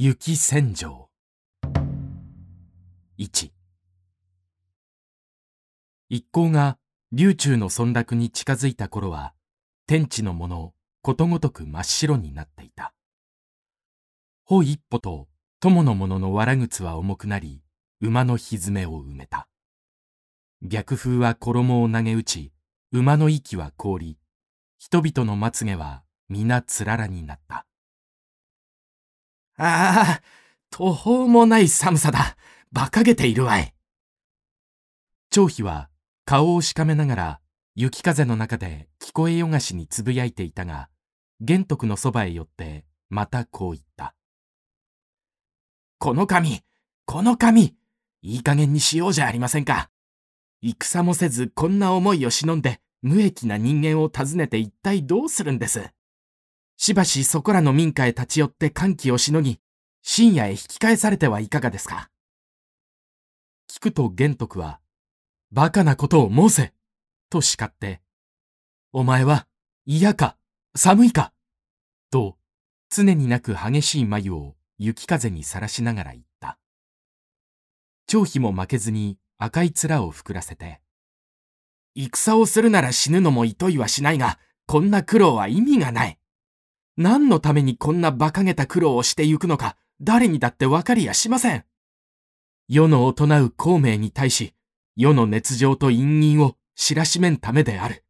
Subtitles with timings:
[0.00, 1.08] 雪戦場
[3.18, 3.50] 1
[6.08, 6.78] 一行が
[7.10, 9.34] 琉球の村落に近づいた頃は
[9.88, 10.72] 天地のもの
[11.02, 12.94] ことごとく真っ白になっていた。
[14.44, 15.26] 歩一歩と
[15.58, 17.60] 友の者の藁靴は重くなり
[18.00, 19.48] 馬のひずめを埋めた。
[20.62, 22.52] 逆風は衣を投げ打ち
[22.92, 24.16] 馬の息は凍り
[24.78, 27.64] 人々のまつげは皆つららになった。
[29.58, 30.22] ああ、
[30.70, 32.36] 途方もない寒さだ。
[32.72, 33.74] 馬鹿げているわい。
[35.30, 35.90] 張飛は
[36.24, 37.40] 顔をしかめながら
[37.74, 40.88] 雪風の中で聞こえよがしにつぶやいていたが、
[41.40, 44.14] 玄徳のそばへ寄ってまたこう言った。
[45.98, 46.62] この神、
[47.06, 47.74] この神、
[48.22, 49.90] いい加減にしようじゃありませんか。
[50.62, 55.90] 戦もせずこんな思いを忍んで無益な人間を訪ねて一体どうするんです。
[56.80, 59.58] しばしそこらの民家へ立ち寄って歓喜をしのぎ、
[60.02, 62.08] 深夜へ引き返されてはいかがですか？
[63.68, 64.78] 聞くと玄徳は、
[65.50, 66.72] 馬鹿なことを申せ
[67.30, 68.00] と叱って、
[68.92, 69.48] お前は
[69.86, 70.36] 嫌か
[70.76, 71.32] 寒いか
[72.12, 72.36] と
[72.90, 76.60] 常になく激しい眉を雪風にさらしながら言った。
[78.06, 80.80] 張飛も負けずに赤い面を膨らせて、
[81.96, 86.18] 戦をするなら死ぬのも厭いはしないが、こんな苦労は意味がない。
[86.98, 91.64] 何のためにこんな馬鹿げた苦労をしてゆくのか、誰にだってわかりやしません。
[92.68, 94.52] 世の行う孔明に対し、
[94.96, 98.04] 世の熱情と陰銀を知らしめんためである。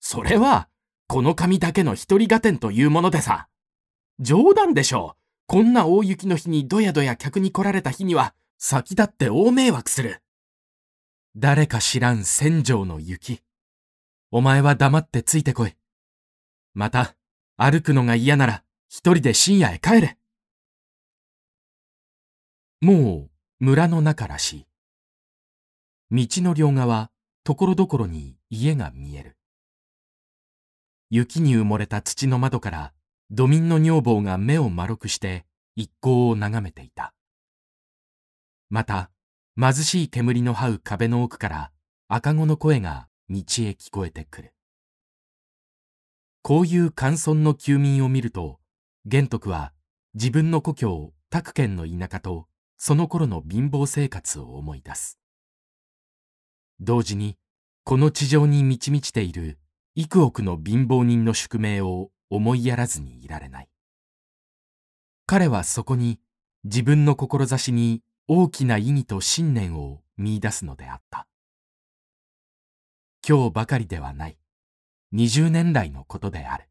[0.00, 0.68] それは、
[1.06, 3.48] この神だけの一人合点というものでさ。
[4.18, 5.22] 冗談でしょう。
[5.46, 10.22] こんな大雪の日にどやどや客に来られた日には、先だって大迷惑する。
[11.36, 13.42] 誰か知らん戦場の雪。
[14.32, 15.76] お前は黙ってついてこい。
[16.74, 17.14] また、
[17.64, 20.18] 歩くのが嫌なら一人で深夜へ帰れ。
[22.80, 23.30] もう
[23.64, 24.66] 村の中らし
[26.10, 26.26] い。
[26.26, 27.12] 道の両側、
[27.44, 29.36] ところどころに家が見える。
[31.08, 32.92] 雪に埋もれた土の窓から
[33.30, 37.14] 土民の女房が目を丸くして一行を眺めていた。
[38.70, 39.12] また、
[39.56, 41.70] 貧しい煙の這う壁の奥から
[42.08, 44.52] 赤子の声が道へ聞こえてくる。
[46.42, 48.58] こういう寒村の休民を見ると、
[49.06, 49.72] 玄徳は
[50.14, 55.20] 自分の故郷、宅県の田舎とその頃の貧乏生活を思い出す。
[56.80, 57.38] 同時に、
[57.84, 59.60] この地上に満ち満ちている
[59.94, 63.68] 幾億の貧乏人の宿命を思いやらずにいられない。
[65.26, 66.18] 彼はそこに
[66.64, 71.28] 自分の志に大きな意義と信念を見出すのであった。
[73.26, 74.41] 今日ばかりではない。
[75.14, 76.68] 20年来のことである。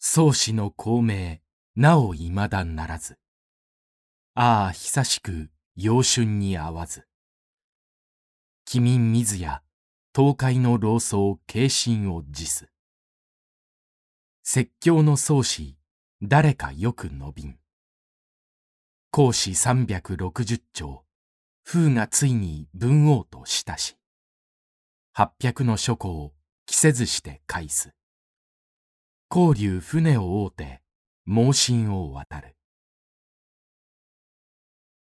[0.00, 1.38] 宗師の孔明、
[1.76, 3.18] なお未だならず。
[4.34, 7.06] ああ、久しく陽春に合わず。
[8.64, 9.62] 機民水や
[10.14, 12.68] 東海の老僧軽心を辞す。
[14.42, 15.76] 説教の宗師、
[16.22, 17.58] 誰かよく伸びん。
[19.12, 21.04] 講師360兆、
[21.64, 23.96] 風がついに文王としたし。
[25.18, 26.34] 八百の書庫を
[26.66, 27.94] 着せずして返す。
[29.34, 30.82] 交流船を追うて、
[31.24, 32.54] 猛進を渡る。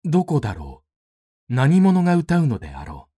[0.06, 0.84] どこだろ
[1.50, 1.54] う？
[1.54, 3.10] 何者が歌うのであろ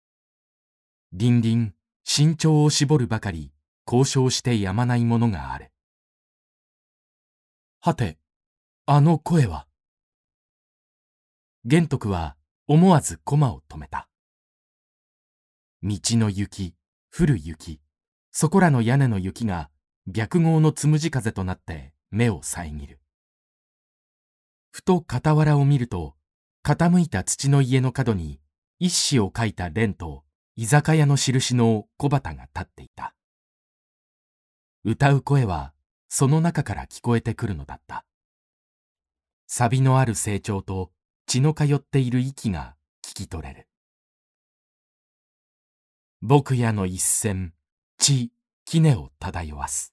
[1.12, 1.16] う？
[1.16, 1.70] 凛々、
[2.04, 3.52] 身長を絞るばかり、
[3.86, 5.70] 交渉してやまないものがある。
[7.80, 8.18] はて、
[8.86, 9.68] あの声は？
[11.64, 12.34] 玄徳は
[12.66, 14.08] 思わず駒を止めた。
[15.84, 16.76] 道の雪、
[17.12, 17.80] 降る雪、
[18.30, 19.68] そこらの屋根の雪が
[20.06, 23.00] 白号のつむじ風となって目を遮る。
[24.70, 26.14] ふと傍らを見ると、
[26.64, 28.40] 傾いた土の家の角に
[28.78, 30.22] 一紙を書いた蓮と
[30.54, 33.14] 居酒屋の印の小旗が立っていた。
[34.84, 35.72] 歌う声は
[36.08, 38.04] その中から聞こえてくるのだった。
[39.48, 40.92] 錆のある成長と
[41.26, 43.68] 血の通っている息が聞き取れる。
[46.24, 47.52] 僕屋の一線、
[47.98, 48.30] 地、
[48.64, 49.92] 杵を漂わす。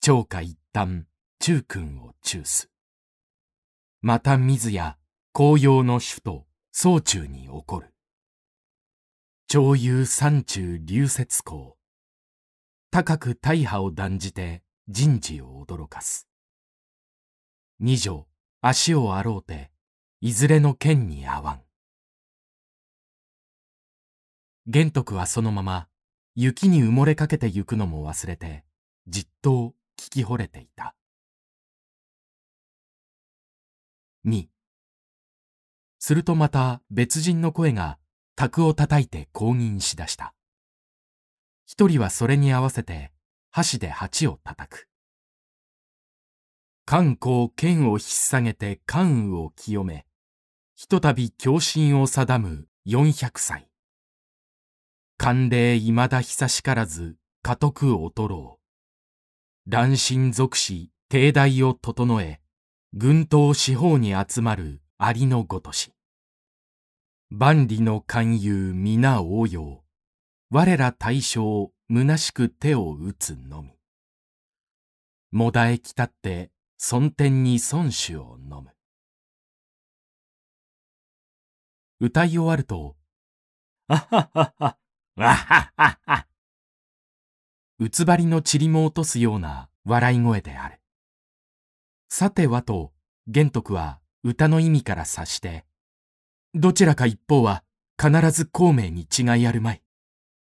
[0.00, 1.06] 長下一旦、
[1.40, 2.70] 中君を中す。
[4.00, 4.96] また水や
[5.34, 7.92] 紅葉の首都、総中に起こる。
[9.46, 11.76] 潮遊山中流雪港。
[12.90, 16.26] 高く大破を断じて人事を驚かす。
[17.78, 18.26] 二女、
[18.62, 19.70] 足をあろうて、
[20.22, 21.63] いずれの剣に合わん。
[24.66, 25.88] 玄徳はそのまま
[26.34, 28.64] 雪に埋もれかけてゆくのも忘れて
[29.06, 30.94] じっと聞き惚れていた。
[34.26, 34.46] 2。
[35.98, 37.98] するとまた別人の声が
[38.36, 40.32] 卓を叩いて公認しだした。
[41.66, 43.12] 一人はそれに合わせて
[43.50, 44.88] 箸で鉢を叩く。
[46.86, 50.06] 観光剣を引っ提げて関羽を清め、
[50.74, 53.68] ひとたび共心を定む四百歳。
[55.18, 58.58] 慣例未だ久しからず、家督劣ろ
[59.66, 59.70] う。
[59.70, 62.40] 乱心属し、帝大を整え、
[62.92, 65.92] 軍刀四方に集まるありのごとし。
[67.30, 69.84] 万里の勧誘皆応用。
[70.50, 73.70] 我ら大将、虚しく手を打つのみ。
[75.32, 78.70] もだえきたって、尊天に孫子を飲む。
[82.00, 82.96] 歌い終わると、
[83.88, 84.78] あははは、
[85.16, 86.26] わははは。
[87.78, 90.80] うつばりの塵も落とすような笑い声である。
[92.08, 92.92] さてはと、
[93.28, 95.64] 玄徳は歌の意味から察して、
[96.52, 97.62] どちらか一方は
[98.00, 99.82] 必ず孔明に違いあるまい。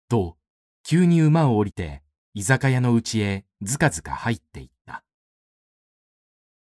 [0.08, 0.36] と、
[0.82, 2.02] 急に馬を降りて、
[2.34, 5.04] 居酒屋の内へずかずか入っていった。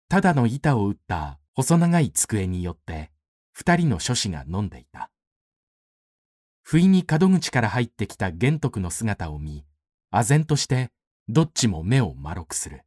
[0.10, 3.12] ただの板を打った細長い机によって、
[3.52, 5.12] 二人の書士が飲んでいた。
[6.68, 9.64] 不意に門口から入ってきた玄徳の姿を見、
[10.12, 10.90] 唖然として
[11.30, 12.82] どっちも目を丸くする。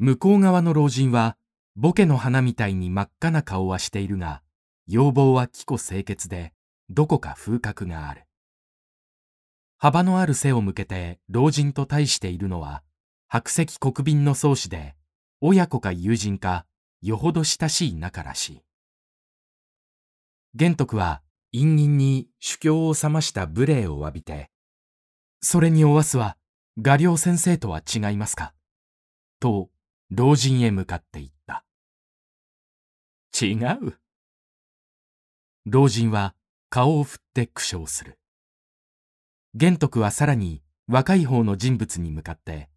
[0.00, 1.36] 向こう側の老人は、
[1.76, 4.42] ボケの花みたいに真っ赤な顔はしているが、
[4.88, 6.52] 要望は気固清潔で、
[6.88, 8.24] どこか風格がある。
[9.78, 12.82] 幅のある背を向けて老人と対しているのは、
[13.28, 14.96] 白石国賓の宗師で、
[15.40, 16.66] 親子か友人か、
[17.02, 18.62] よほど親しい仲らしい。
[20.56, 24.50] 玄徳は、陰陰に主教を覚ました無礼を詫びて、
[25.40, 26.36] それにおわすは、
[26.80, 28.54] 画寮先生とは違いますか？
[29.40, 29.68] と、
[30.10, 31.64] 老人へ向かって言った。
[33.40, 33.54] 違
[33.84, 33.98] う。
[35.66, 36.34] 老人は
[36.68, 38.18] 顔を振って苦笑する。
[39.54, 42.68] 玄徳はさらに若い方の人物に向かって、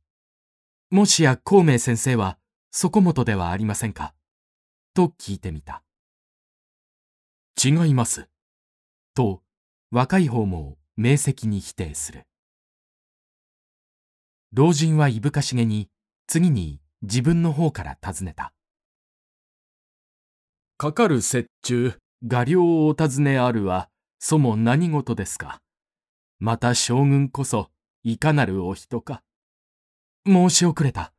[0.90, 2.38] もしや孔明先生は
[2.72, 4.14] そこもとではありませんか？
[4.94, 5.84] と聞いてみた。
[7.64, 8.28] 違います。
[9.14, 9.42] と、
[9.92, 12.26] 若い方も明晰に否定する。
[14.52, 15.90] 老人はいぶかしげに
[16.28, 18.54] 次に自分の方から尋ねた。
[20.78, 23.90] かかる折衷、画量をお尋ねあるは、
[24.20, 25.62] そも何事ですか？
[26.40, 27.70] また将軍こそ、
[28.04, 29.22] いかなるお人か？
[30.26, 31.14] 申し遅れた。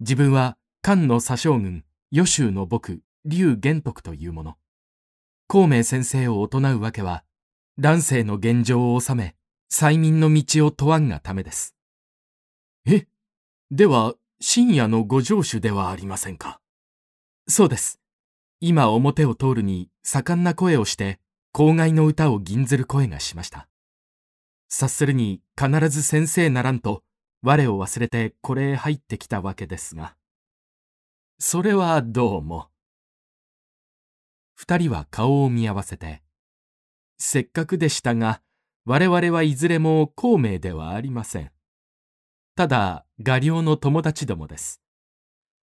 [0.00, 4.56] 自分は、漢の左将軍、余州の僕、劉玄徳というもの。
[5.46, 7.24] 孔明先生を行うわけは、
[7.78, 9.34] 乱世の現状を収め、
[9.72, 11.74] 催眠の道を問わんがためです。
[12.84, 13.06] え？
[13.70, 16.60] では、深夜のご城主ではありませんか？
[17.48, 17.98] そうです。
[18.60, 21.18] 今表を通るに盛んな声をして、
[21.54, 23.68] 郊外の歌を吟ずる声がしました。
[24.68, 27.02] 察するに必ず先生ならんと、
[27.42, 30.14] 我を忘れてこれへ入ってきたわけですが。
[31.38, 32.68] それはどうも。
[34.54, 36.21] 二人は顔を見合わせて、
[37.24, 38.42] せっかくでしたが、
[38.84, 41.52] 我々はいずれも孔明ではありません。
[42.56, 44.82] ただ、画寮の友達どもです。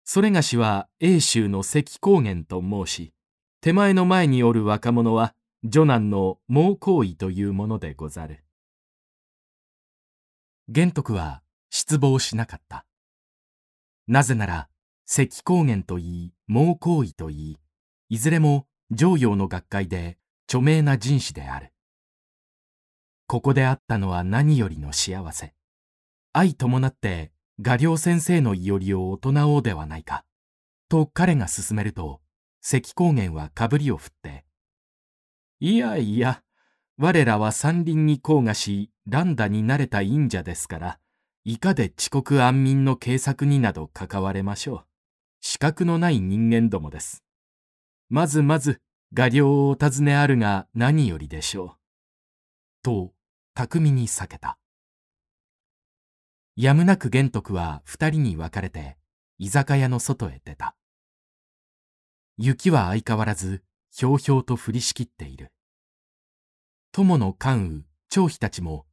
[0.04, 3.14] それがしは英州の関高原と申し、
[3.62, 8.44] 手前の前におる若者は、女男の猛行為というものでござる。
[10.68, 12.88] 玄徳は失望しなかった。
[14.08, 14.68] なぜなら、
[15.06, 17.58] 関高原といい、猛行為といい、
[18.10, 21.72] いずれも上陽の学会で著名な人士である。
[23.28, 25.54] ここであったのは何よりの幸せ。
[26.34, 30.26] 相伴って画寮先生のいよりを大人おうではないか。
[30.90, 32.22] と彼が進めると、
[32.62, 34.46] 関高原はかぶりを振って、
[35.60, 36.44] いやいや、
[36.98, 41.00] 我らは山林に抗がし、乱打に慣れた忍者ですから、
[41.44, 44.86] いかで遅刻安民の計策になど関われましょう。
[45.42, 47.24] 資格のない人間どもです。
[48.10, 48.82] まずまず、
[49.14, 51.72] 画寮をお尋ねあるが何よりでしょう。
[52.84, 53.14] と、
[53.54, 54.58] 巧みに避けた。
[56.56, 58.98] やむなく玄徳は二人に分かれて
[59.38, 60.76] 居酒屋の外へ出た。
[62.38, 65.54] 雪は相変わらずひょうひょうと降りしきっている。
[66.92, 68.86] 友の関羽、張飛たちも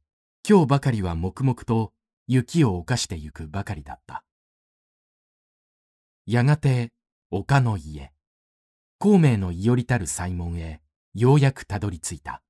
[0.47, 1.91] 今日ばかりは黙々と
[2.27, 4.23] 雪を犯してゆくばかりだった。
[6.25, 6.93] やがて
[7.31, 8.12] 丘の家、
[9.03, 10.79] 孔明のいよりたる西門へ
[11.13, 12.41] ようやくたどり着いた。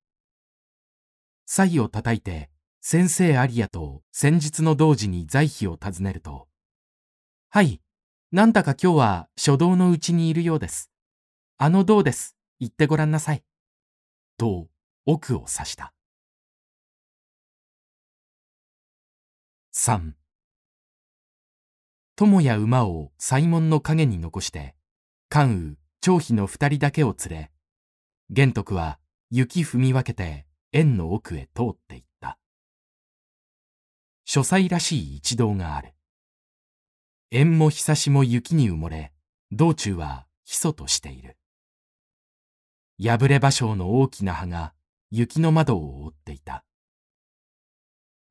[1.47, 6.47] 祭を叩いて先生アリアと先日の同時に在費を尋ねると、
[7.49, 7.81] はい、
[8.31, 10.91] なんだか今日は書道のうちにいるようです。
[11.57, 12.35] あの銅です。
[12.59, 13.43] 言ってごらんなさい。
[14.37, 14.67] と
[15.07, 15.91] 奥を指した。
[19.71, 20.13] 三。
[22.15, 24.75] 友や馬を西門の陰に残して、
[25.29, 27.51] 関羽、張飛の二人だけを連れ、
[28.29, 32.37] 玄徳は雪踏み分けて園の奥へ通っていった。
[34.25, 35.93] 書斎らしい一道がある。
[37.31, 39.13] 縁もひさしも雪に埋もれ、
[39.53, 41.37] 道中はひそとしている。
[43.01, 44.73] 破れ芭蕉の大きな葉が
[45.09, 46.65] 雪の窓を覆っていた。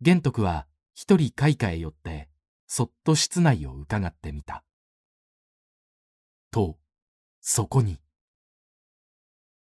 [0.02, 2.29] 玄徳は一人開花へ寄って、
[2.67, 4.62] そっと室内を伺ってみた。
[6.50, 6.76] と、
[7.45, 7.99] そこに、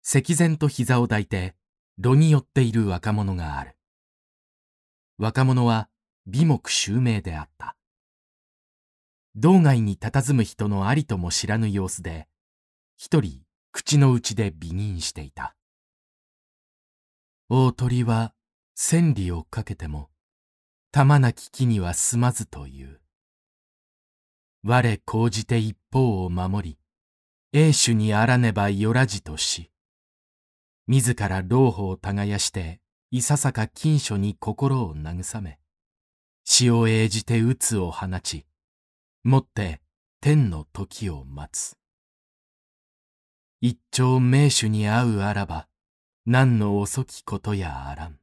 [0.03, 1.55] 石前と膝を抱いて、
[1.97, 3.75] 炉に寄っている若者がある。
[5.17, 5.89] 若者は
[6.27, 7.75] 美目秀明であった。
[9.33, 12.27] 道外に佇む人のありとも知らぬ様子で、
[12.97, 13.41] 一人
[13.71, 15.55] 口の内で微吟していた。
[17.49, 18.35] 大鳥は
[18.75, 20.11] 千里をかけても、
[20.91, 23.01] 玉なき木には住まずという。
[24.63, 26.84] 我講じて一方を守り、
[27.57, 29.71] 英主にあらねばよらじとし、
[30.87, 32.81] 自ら老婆を耕して、
[33.11, 35.57] いささか近所に心を慰め、
[36.43, 38.45] 死を永じて鬱を放ち、
[39.23, 39.79] もって
[40.19, 41.77] 天の時を待つ。
[43.61, 45.69] 一朝名手に会うあらば、
[46.25, 48.19] 何の遅きことやあらん。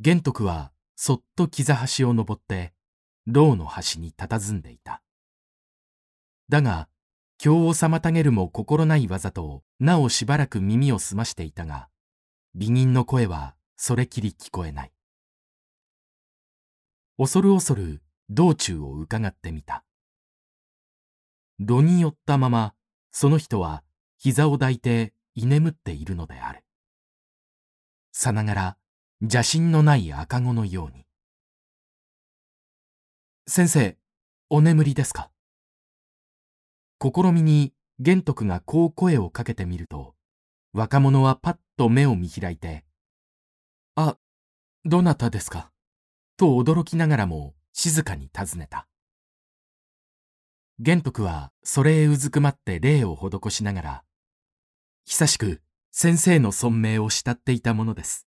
[0.00, 2.72] 玄徳はそっと木座橋を登って、
[3.28, 5.00] 牢の端に佇んでいた。
[6.50, 6.88] だが、
[7.42, 11.88] 今日を妨げるも心ない技と、なおしばらく耳を澄ましていたが、
[12.56, 14.92] 美人の声はそれきり聞こえない。
[17.18, 19.84] 恐る恐る道中を伺ってみた。
[21.60, 22.74] 炉に寄ったまま、
[23.12, 23.84] その人は
[24.18, 26.64] 膝を抱いて居眠っているのである。
[28.10, 28.76] さながら
[29.20, 31.06] 邪神のない赤子のように。
[33.46, 33.96] 先生、
[34.48, 35.30] お眠りですか？
[37.02, 40.14] 試みに玄徳がこう声をかけてみると、
[40.74, 42.84] 若者はパッと目を見開いて、
[43.94, 44.16] あ、
[44.84, 45.70] どなたですか？
[46.36, 48.86] と驚きながらも静かに尋ねた。
[50.78, 54.04] 玄徳はそれへうずくまって礼を施しながら、
[55.06, 58.26] 久しく先生の尊名を慕っていたものです。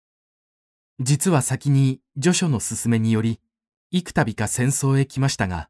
[0.99, 3.39] 実は先に序書の勧めにより、
[3.91, 5.69] 幾度か戦争へ来ましたが、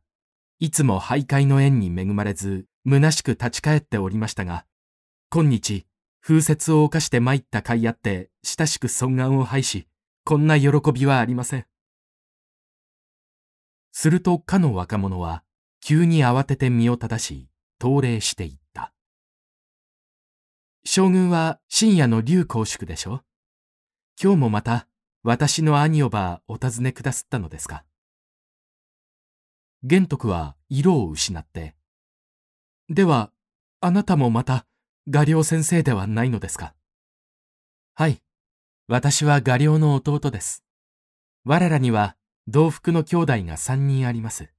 [0.59, 4.65] いつも徘徊の縁に恵まれず、虚しく立ち返っておりましたが、
[5.29, 5.85] 今日、
[6.21, 9.87] 風雪を犯して参った甲斐あって、親しく尊願を拝し、
[10.23, 11.65] こんな喜びはありません。
[13.91, 15.43] するとかの若者は、
[15.81, 17.49] 急に慌てて身を正し、
[17.81, 18.93] 登礼していった。
[20.85, 23.21] 将軍は深夜の竜公祝でしょ？
[24.21, 24.87] 今日もまた、
[25.23, 27.83] 私の兄をばお尋ねくだすったのですか？
[29.83, 31.75] 玄徳は色を失って、
[32.89, 33.31] では、
[33.81, 34.65] あなたもまた、
[35.09, 36.73] 画寮先生ではないのですか？
[37.95, 38.21] はい。
[38.87, 40.63] 私は画寮の弟です。
[41.43, 42.15] 我らには、
[42.47, 44.53] 同福の兄弟が三人あります。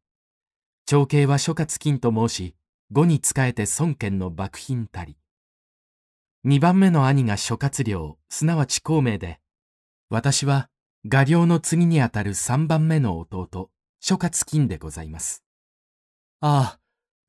[0.84, 2.54] 長兄は諸葛金と申し、
[2.92, 5.16] 後に仕えて孫権の幕品たり。
[6.44, 9.40] 二番目の兄が諸葛亮、すなわち孔明で、
[10.10, 10.68] 私は
[11.06, 13.70] 画寮の次にあたる三番目の弟、
[14.00, 15.42] 諸葛金でございます。
[16.40, 16.80] ああ、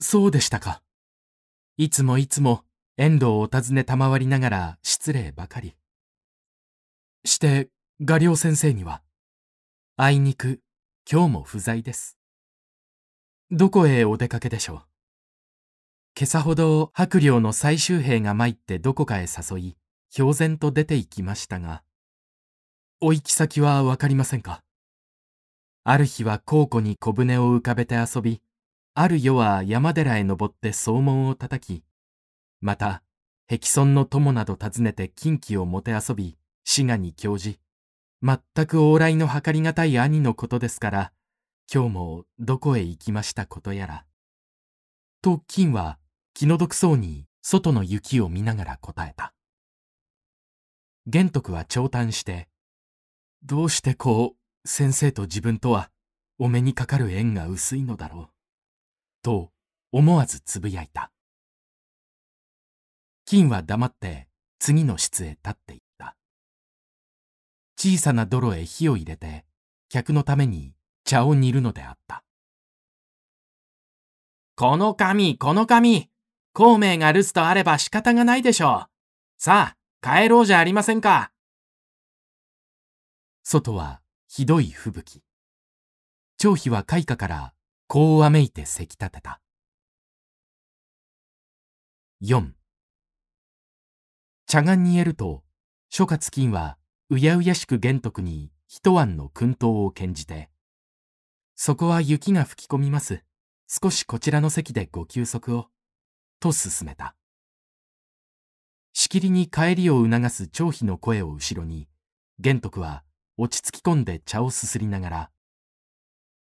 [0.02, 0.82] そうでしたか。
[1.82, 2.66] いつもいつも
[2.98, 5.78] 遠藤を訪ね賜りながら失礼ばかり。
[7.24, 7.70] して、
[8.02, 9.02] 画寮先生には、
[9.96, 10.60] あいにく、
[11.10, 12.18] 今日も不在です。
[13.50, 14.76] どこへお出かけでしょう？
[16.20, 19.78] 今朝ほど白領の最終兵が参ってどこかへ誘い、
[20.14, 21.84] 氷然と出て行きましたが、
[23.00, 24.66] お行き先はわかりませんか？
[25.86, 28.42] ある日は皇庫に小舟を浮かべて遊び、
[29.02, 31.86] ある夜は山寺へ登って総門を叩き、
[32.60, 33.02] また、
[33.48, 37.62] 壁村の友など訪ねて近畿をもてあそび、滋賀に教じ、
[38.22, 41.14] 全く往来の計りがたい兄のことですから、
[41.74, 44.06] 今日もどこへ行きましたことやら。
[45.22, 45.98] と金は
[46.34, 49.34] 気の毒そうに外の雪を見ながら答えた。
[51.08, 52.50] 玄徳は長嘆して、
[53.44, 55.90] どうしてこう、先生と自分とは、
[56.38, 58.39] お目にかかる縁が薄いのだろう。
[59.22, 59.52] と、
[59.92, 61.12] 思わずつぶやいた。
[63.26, 64.28] 金は黙って
[64.60, 66.16] 次の室へ立っていった。
[67.78, 69.46] 小さな泥へ火を入れて、
[69.90, 70.74] 客のために
[71.04, 72.24] 茶を煮るのであった。
[74.56, 76.10] この紙、この紙。
[76.54, 78.90] 孔明が留守とあれば仕方がないでしょう。
[79.38, 81.32] さあ、帰ろうじゃありませんか。
[83.44, 85.24] 外はひどい吹雪。
[86.38, 87.54] 張飛は開花から
[87.92, 89.42] こうわめいてせき立てた。
[92.24, 92.52] 4
[94.46, 95.44] 茶碗に得ると、
[95.90, 96.78] 諸葛金は
[97.10, 100.52] うやうやしく玄徳に一案の薫陶を献じて、
[101.56, 103.24] そこは雪が吹き込みます。
[103.68, 105.66] 少しこちらの席でご休息を。
[106.40, 107.16] と進めた。
[108.94, 111.88] しきりに帰りを促す張飛の声を後ろに、
[112.38, 113.04] 玄徳は
[113.36, 115.32] 落ち着き込んで茶をすすりながら、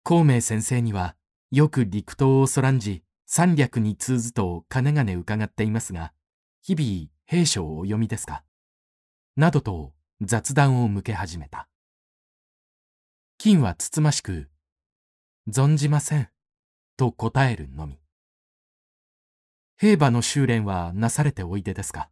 [0.03, 1.17] 孔明先生には
[1.55, 6.11] よく陸東をそらんじ、三略に通ずとかねがね伺っていますが、
[6.61, 8.43] 日々兵書をお読みですか？
[9.37, 11.69] などと雑談を向け始めた。
[13.37, 14.49] 金はつつましく、
[15.49, 16.27] 存じません、
[16.97, 18.01] と答えるのみ。
[19.77, 22.09] 兵馬の修練はなされておいでですか？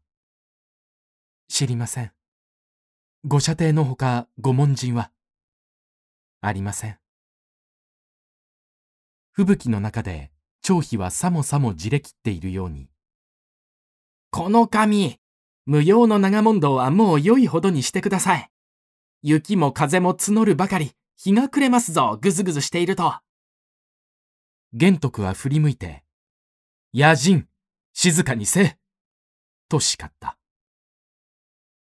[1.50, 2.14] 知りません。
[3.26, 5.12] ご射程のほかご門人は？
[6.40, 6.98] ありません。
[9.36, 10.30] 吹雪の中で
[10.62, 12.88] 張飛はさもさもじれきっているように。
[14.30, 15.18] この紙、
[15.66, 18.50] 無用の長問答はもう良いほどにしてください。
[19.24, 23.16] 雪も風も募るばかり、日が暮れますぞ、ぐずぐずしていると。
[24.72, 26.04] 玄徳は振り向いて、
[26.94, 27.48] 野人、
[27.94, 28.78] 静かにせ
[29.68, 30.38] と叱った。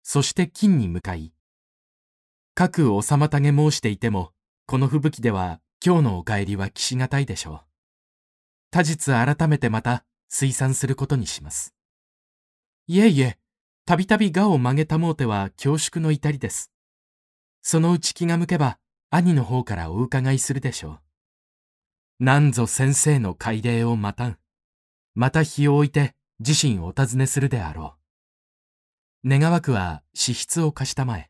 [0.02, 1.34] そして金に向かい、
[2.54, 4.32] 各お妨げ申していても、
[4.66, 7.60] この吹雪では今日のお帰りは岸がたいでしょう。
[8.70, 11.74] 他日改めてまた推算することにします。
[12.86, 13.36] いえいえ、
[13.84, 16.70] たびたび我を曲げたもうては恐縮の至りです。
[17.62, 18.78] そのうち気が向けば
[19.10, 21.00] 兄の方からお伺いするでしょ
[22.20, 22.24] う。
[22.24, 24.38] なんぞ先生の改礼を待たん。
[25.16, 27.96] また日を置いて自身お尋ねするであろ
[29.24, 29.28] う。
[29.28, 31.28] 願わくは資質を貸したまえ。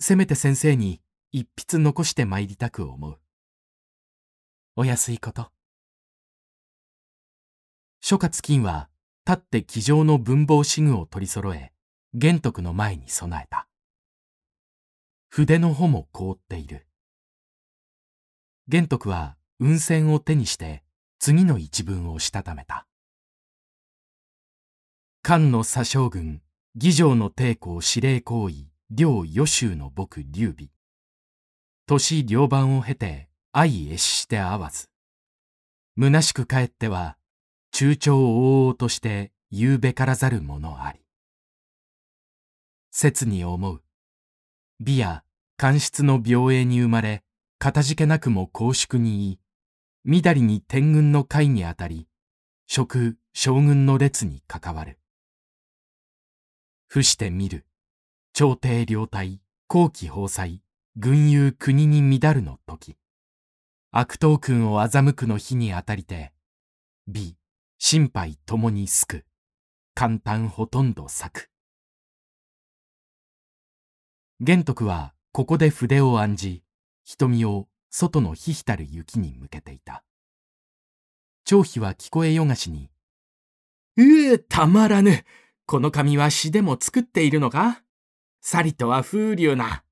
[0.00, 3.21] せめて先生に一筆残して参りたく思う。
[4.74, 5.50] お安いこと。
[8.00, 8.88] 諸葛金は
[9.26, 11.72] 立って机上の文房紙具を取り揃え、
[12.14, 13.68] 玄徳の前に備えた。
[15.28, 16.86] 筆の穂も凍っている。
[18.66, 20.82] 玄徳は運線を手にして
[21.18, 22.86] 次の一文をしたためた。
[25.20, 26.40] 漢の左将軍、
[26.74, 30.70] 義城の帝公司令行為、両予習の僕劉備。
[31.86, 34.88] 年両番を経て相絵して会わず。
[36.00, 37.18] 虚しく帰っては、
[37.70, 41.00] 中朝往々として言うべからざるものあり。
[42.90, 43.82] 切に思う。
[44.80, 45.22] 美や
[45.58, 47.22] 官室の病営に生まれ、
[47.58, 49.38] かたじけなくも公祝に言い、
[50.04, 52.08] みだりに天軍の会にあたり、
[52.66, 54.98] 職将軍の列に関わる。
[56.88, 57.66] 伏してみる。
[58.32, 60.62] 朝廷両体、後期法裁、
[60.96, 62.96] 軍友国に乱るの時。
[63.94, 66.32] 悪党君を欺くの日にあたりて、
[67.06, 67.36] 美、
[67.78, 69.26] 心配ともにすく。
[69.94, 71.50] 簡単ほとんど咲く。
[74.40, 76.64] 玄徳はここで筆を案じ、
[77.04, 80.02] 瞳を外のひひたる雪に向けていた。
[81.44, 82.88] 張飛は聞こえよがしに、
[83.98, 85.22] うえ、たまらぬ。
[85.66, 87.82] この紙は詩でも作っているのか
[88.40, 89.84] さりとは風流な。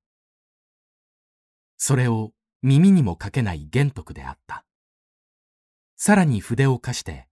[1.77, 2.31] それを
[2.63, 4.65] 耳にもかけない玄徳であった。
[5.95, 7.27] さらに筆を貸して、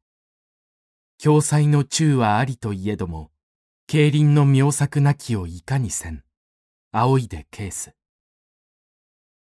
[1.22, 3.32] 共済の中はありといえども、
[3.88, 6.24] 競輪の妙作なきをいかにせん。
[6.92, 7.94] 仰いでケース。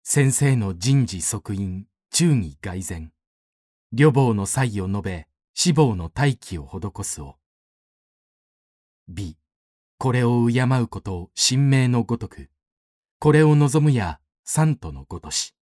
[0.04, 3.12] 先生の人事即因、忠義外然。
[3.94, 7.36] 旅房の際を述べ、死亡の待機を施すを。
[9.08, 9.38] 美、
[9.98, 12.50] これを敬うことを神明のごとく、
[13.20, 15.57] これを望むや三都のごとし。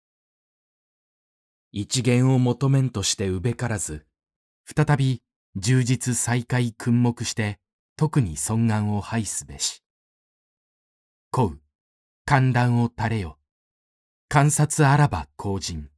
[1.74, 4.06] 一元を求めんとしてうべからず、
[4.66, 5.22] 再び
[5.56, 7.58] 充実再開訓目して、
[7.96, 9.82] 特に尊願を拝すべし。
[11.30, 11.60] こう、
[12.26, 13.38] 観覧を垂れよ。
[14.28, 15.88] 観察あらば公人。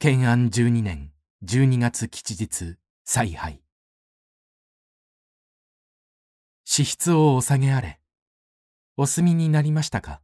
[0.00, 1.12] 建安十二年
[1.42, 3.62] 十二月吉日采配。
[6.64, 8.00] 支出をお下げあれ。
[8.96, 10.20] お済みになりましたか？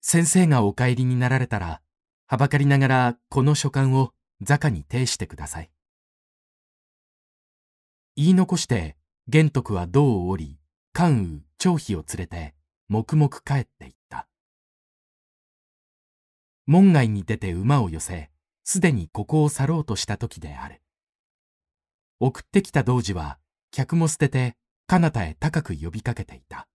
[0.00, 1.82] 先生がお帰りになられたら、
[2.26, 4.12] はばかりながらこの書簡を
[4.42, 5.70] 座下に呈してください。
[8.16, 8.96] 言い残して
[9.28, 10.58] 玄徳は銅を降り、
[10.92, 12.54] 関羽、張飛を連れて、
[12.88, 14.28] 黙々帰っていった。
[16.66, 18.30] 門外に出て馬を寄せ、
[18.62, 20.80] すでにここを去ろうとした時である。
[22.20, 23.38] 送ってきた童子は
[23.70, 26.66] 客も捨てて彼方へ高く呼びかけていた。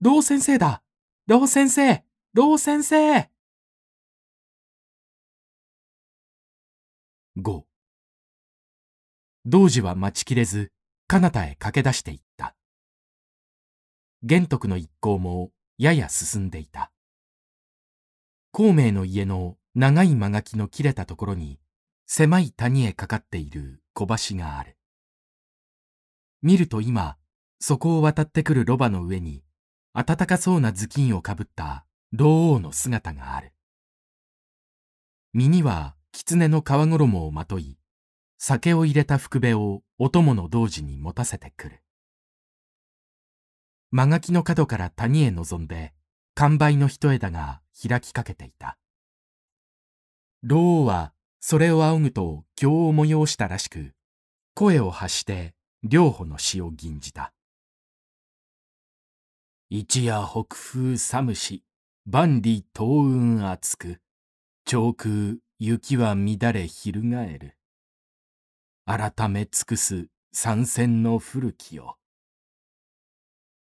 [0.00, 0.82] 老先生だ
[1.26, 2.02] 老先生
[2.34, 3.28] 老先生
[7.34, 7.64] 五
[9.46, 10.70] 童子は待ちきれず
[11.06, 12.54] 彼方へ駆け出していった。
[14.22, 16.92] 玄徳の一行もやや進んでいた。
[18.50, 21.58] 孔明の家の長い間垣の切れたところに
[22.06, 24.76] 狭い谷へかかっている小橋がある。
[26.42, 27.16] 見ると今、
[27.60, 29.42] そこを渡ってくるロバの上に
[29.94, 33.54] 暖かそうな頭巾をかぶった老王の姿がある。
[35.32, 37.78] 身には狐の皮衣をまとい、
[38.36, 41.82] 酒を入れた福部をお供の童子に持たせてくる。
[43.90, 45.94] 間垣の角から谷へ臨んで、
[46.34, 48.78] 完売の一枝が開きかけていた。
[50.42, 53.94] 老王はそれを仰ぐと経を催したらしく、
[54.54, 57.32] 声を発して両方の死を吟じた。
[59.70, 61.64] 一夜北風寒し、
[62.04, 64.00] 万里東雲厚く、
[64.66, 67.56] 上空雪は乱れ翻る。
[68.84, 71.94] 改め尽くす参戦の古きを。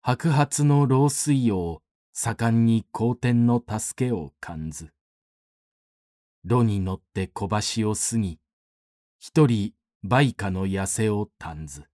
[0.01, 4.91] 白髪の老水を盛んに好天の助けを感ず。
[6.43, 8.41] 炉に乗って小橋を過ぎ、
[9.17, 9.71] 一人
[10.03, 11.85] 売家の痩せを短ず。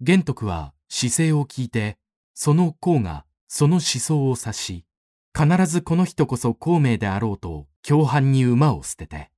[0.00, 1.98] 玄徳は姿勢を聞いて、
[2.34, 4.85] その功がその思想を察し、
[5.36, 9.30] 必ずこの人こそ孔明であろうと共犯に馬を捨てて、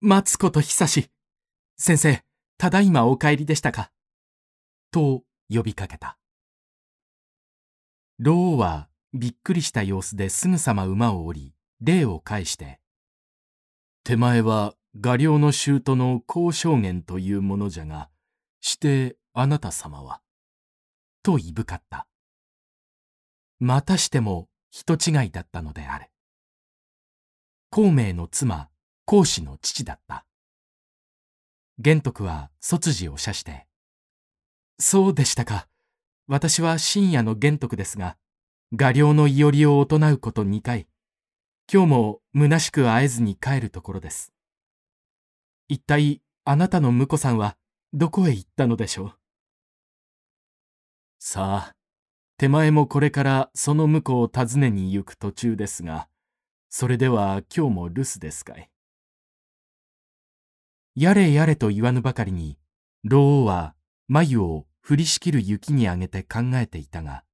[0.00, 1.10] 待つこと久し、
[1.76, 2.24] 先生、
[2.56, 3.90] ただいまお帰りでしたか？
[4.90, 6.16] と呼びかけた。
[8.18, 12.80] 老王はびっくりした様子ですぐさま馬を降り、礼を返して、
[14.04, 18.08] 手前は画領の舅の高証言というものじゃが、
[18.62, 20.22] してあなた様は、
[21.22, 22.06] といぶかった。
[23.60, 26.06] またしても人違いだったのである。
[27.70, 28.70] 孔明の妻、
[29.04, 30.24] 孔子の父だった。
[31.78, 33.66] 玄徳は卒字を写して、
[34.78, 35.68] そうでしたか。
[36.26, 38.16] 私は深夜の玄徳ですが、
[38.74, 40.86] 画領のいおりを行うこと二回、
[41.72, 44.32] 今日も虚しく会えずに帰るところです。
[45.68, 47.56] 一体あなたの婿さんは
[47.92, 49.14] どこへ行ったのでしょう
[51.18, 51.74] さあ、
[52.38, 56.08] 手前もこれからその婿を訪ねに行く途中ですが、
[56.68, 58.70] それでは今日も留守ですかい。
[60.94, 62.56] やれやれと言わぬばかりに、
[63.02, 63.74] 老王は
[64.06, 67.24] 眉を降りしきる雪にあげて考えていたが、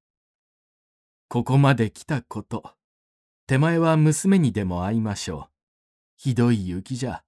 [1.29, 2.63] ここまで来たこと、
[3.47, 5.53] 手前は娘にでも会いましょう。
[6.17, 7.23] ひどい雪じゃ。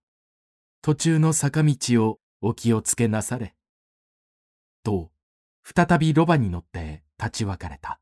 [0.80, 3.54] 途中の坂道をお気をつけなされ。
[4.82, 5.10] と、
[5.62, 8.00] 再びロバに乗って立ち別れた。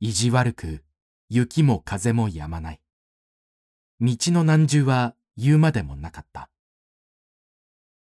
[0.00, 0.84] 意地悪く、
[1.28, 2.80] 雪も風も止まない。
[4.00, 6.50] 道の難渋は言うまでもなかった。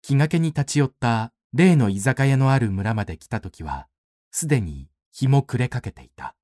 [0.01, 3.87] 気がけに立ち寄った例の居酒屋のある村まで来た時は、
[4.31, 6.35] すでに日も暮れかけていた。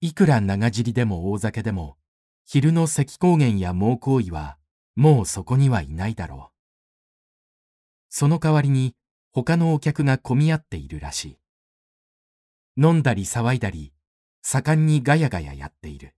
[0.00, 1.96] いくら長尻でも大酒でも、
[2.44, 4.58] 昼の石高原や猛行為は、
[4.96, 6.56] もうそこにはいないだろう。
[8.08, 8.96] その代わりに、
[9.32, 11.38] 他のお客が混み合っているらしい。
[12.76, 13.92] 飲んだり騒いだり、
[14.42, 16.14] 盛んにガヤガヤやっている。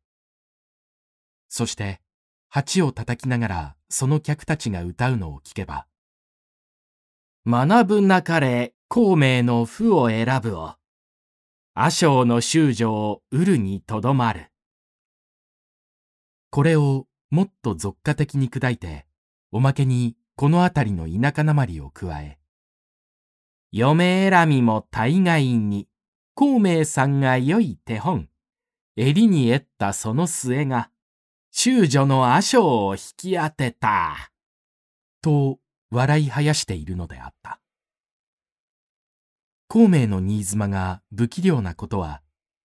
[1.49, 2.01] そして、
[2.49, 5.87] 鉢を叩きながらその客たちが歌うのを聞けば、
[7.47, 10.75] 学ぶなかれ孔明の負を選ぶを。
[11.75, 14.53] 阿生の修女をうるにとどまる。
[16.51, 19.07] これをもっと俗化的に砕いて、
[19.51, 22.39] おまけにこの辺りの田舎なまりを加え、
[23.73, 25.89] 嫁選みも大概に、
[26.35, 28.29] 孔明さんが良い手本、
[28.97, 30.91] 襟に得ったその末が、
[31.51, 34.31] 修女の阿生を引き当てた。
[35.23, 35.59] と
[35.91, 37.61] 笑い生やしているのであった。
[39.69, 42.21] 孔明の新妻が不器量なことは、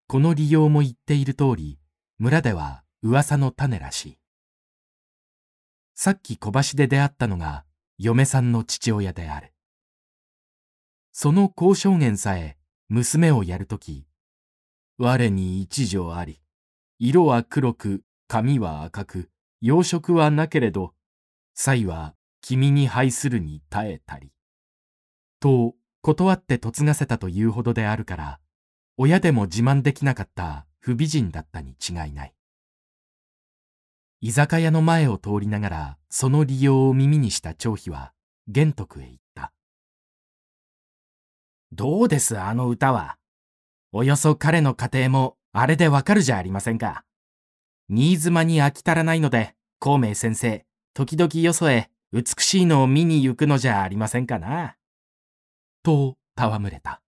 [0.07, 1.79] この利用も言っている通り、
[2.19, 4.17] 村では噂の種らしい。
[5.95, 7.63] さっき小橋で出会ったのが
[7.97, 9.53] 嫁さんの父親である。
[11.19, 12.57] その交渉言さえ
[12.89, 14.05] 娘をやるとき、
[14.99, 16.43] 我に一女あり、
[16.99, 20.93] 色は黒く、髪は赤く、養殖はなけれど、
[21.55, 24.31] 才は君に拝するに耐えたり。
[25.39, 28.39] と断って嫁がせたというほどであるから、
[28.95, 32.35] 親でも自慢できなかった不美人だったに違いない。
[34.21, 38.13] 居酒屋の前を通りながらその利用を耳にした張飛は
[38.47, 39.26] 玄徳へ言っ。
[41.73, 43.17] どうですあの歌は？
[43.91, 47.03] およそ彼の家庭もあれでわかるじゃありませんか。
[47.89, 54.75] 新妻に飽き足らないので、孔明先生、時々よそへ美しいのを見に行くのじゃありませんかな。
[55.83, 57.01] と戯れた。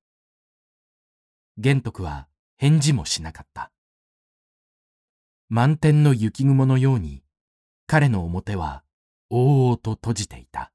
[1.58, 3.72] 玄徳は返事もしなかった。
[5.48, 7.24] 満天の雪雲のように
[7.88, 8.84] 彼の表は
[9.30, 10.72] 大々と閉じていた。